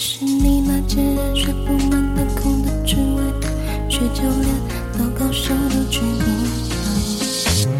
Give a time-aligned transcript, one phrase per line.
[0.00, 3.48] 是你那沾染血布满的空的之外的，
[3.88, 4.48] 却就连
[4.96, 6.24] 老高手都去不
[7.64, 7.70] 到，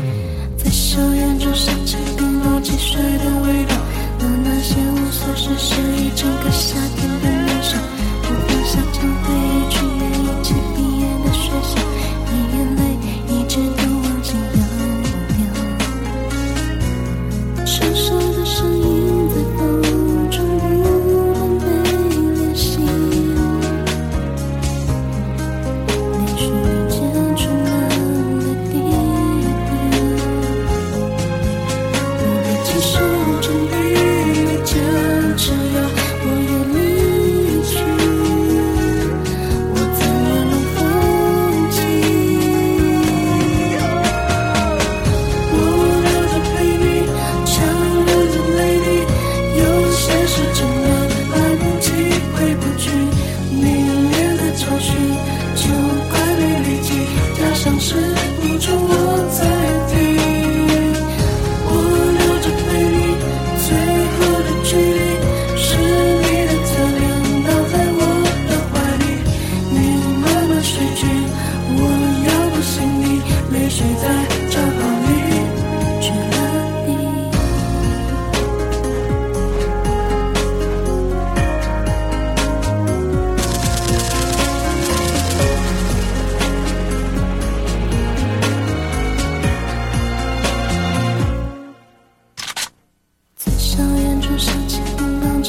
[0.57, 3.77] 在硝烟中升起冰雹汽水的味道，
[4.19, 7.38] 和那些无所事事一整个夏天的。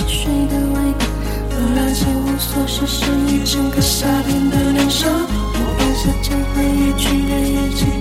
[0.10, 1.06] 水的味道
[1.52, 7.99] 和那些无所事事一整个夏天的年少我放下枪回忆去年一起。